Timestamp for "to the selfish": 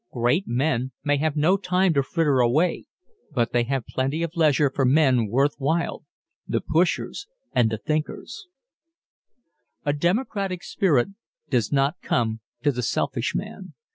12.63-13.35